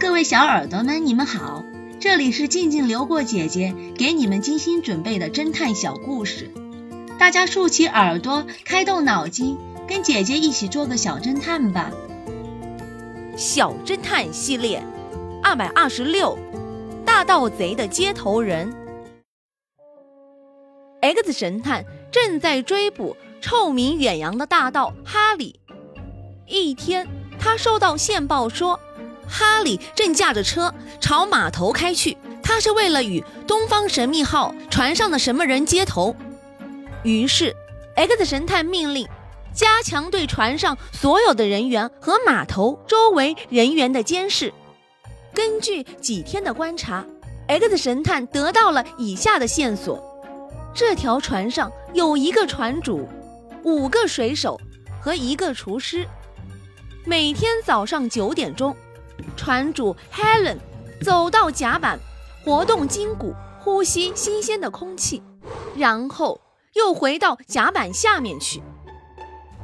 [0.00, 1.64] 各位小耳朵们，你们好，
[2.00, 6.50] 这里是静静流过姐姐给你们精心准备的侦探小故事，
[7.18, 11.92] 大家竖起耳朵，开动脑筋，跟姐姐一起做个小侦探吧。
[13.36, 14.82] 小侦探系列
[15.42, 16.36] 二百二十六，
[17.04, 18.74] 大盗贼的接头人。
[21.00, 25.60] X 神探正在追捕臭名远扬的大盗哈利。
[26.46, 27.06] 一天，
[27.38, 28.78] 他收到线报说，
[29.28, 36.14] 哈利正驾着车朝码头开去，他是为了与东方神秘号船上的什么人接头。
[37.02, 37.54] 于是
[37.96, 39.08] ，X 神探命令
[39.54, 44.52] 加强对船上所有的人员和码头周围人员的监视。
[45.32, 47.04] 根据几天的观察
[47.48, 50.02] ，X 神探得到了以下的线索：
[50.74, 53.08] 这条船上有一个船主、
[53.62, 54.60] 五个水手
[55.00, 56.06] 和一个厨师。
[57.04, 58.74] 每天早上九点钟，
[59.36, 60.58] 船主 Helen
[61.02, 61.98] 走到甲板，
[62.44, 65.22] 活动筋骨，呼吸新鲜的空气，
[65.76, 66.40] 然后
[66.74, 68.62] 又回到甲板下面去。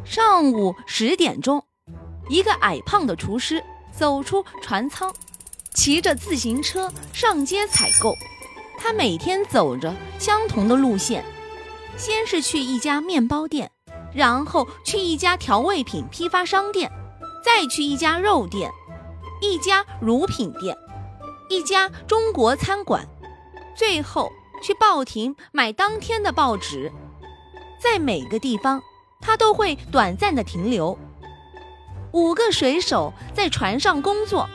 [0.04, 1.64] 上午十点钟，
[2.28, 5.12] 一个矮胖的厨师走出船舱，
[5.74, 8.14] 骑着自行车上街采购。
[8.78, 11.24] 他每天走着相同的路线，
[11.96, 13.70] 先是去一家面包店，
[14.14, 16.90] 然后去一家调味品批发商店。
[17.42, 18.70] 再去一家肉店，
[19.40, 20.76] 一家乳品店，
[21.48, 23.08] 一家中国餐馆，
[23.74, 24.30] 最后
[24.62, 26.92] 去报亭买当天的报纸。
[27.82, 28.82] 在每个地方，
[29.20, 30.98] 他都会短暂的停留。
[32.12, 34.46] 五个水手在船上工作，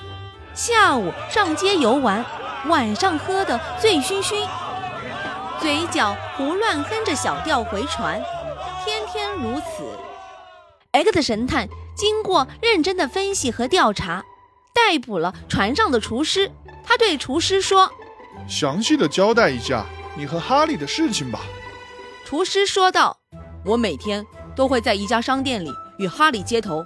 [0.53, 2.23] 下午上街游玩，
[2.67, 4.47] 晚上喝得醉醺醺，
[5.59, 8.21] 嘴角胡乱哼着小调回船，
[8.83, 9.97] 天天如此。
[10.91, 11.67] X 神探。
[11.95, 14.21] 经过认真的分析和调查，
[14.75, 16.51] 逮捕了船上的厨师。
[16.83, 17.91] 他对厨师说
[18.47, 21.41] ：“详细的交代一下你和哈利的事情吧。”
[22.23, 23.17] 厨师说道
[23.65, 24.23] ：“我每天
[24.55, 26.85] 都会在一家商店里与哈利接头。”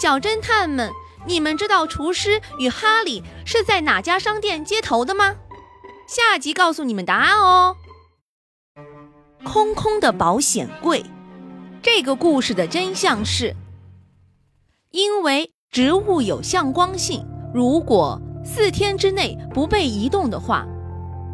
[0.00, 0.92] 小侦探们，
[1.26, 5.34] 你们知道厨师与哈利是在哪家商店接头的吗？
[6.06, 7.76] 下集告诉你们答案哦。
[9.42, 11.04] 空空的保险柜，
[11.82, 13.56] 这个故事的真相是。
[14.90, 20.66] 因为植物有向光性，如果四天之内不被移动的话，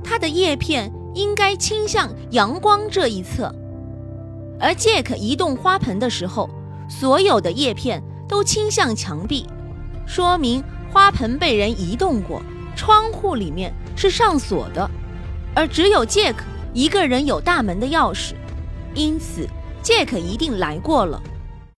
[0.04, 3.50] 它的叶片应该倾向阳光这一侧。
[4.60, 6.50] 而杰克移动花盆的时候，
[6.86, 9.46] 所有的叶片都倾向墙壁，
[10.06, 12.42] 说明花盆被人移动过。
[12.76, 14.90] 窗户里面是上锁的，
[15.54, 18.34] 而只有杰克一个人有大门的钥匙，
[18.94, 19.48] 因此
[19.80, 21.18] 杰克一定来过了。